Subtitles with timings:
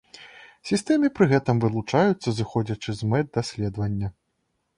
[0.69, 4.07] Сістэмы пры гэтым вылучаюцца зыходзячы з мэт даследавання.